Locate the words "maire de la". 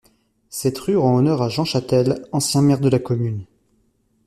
2.63-2.97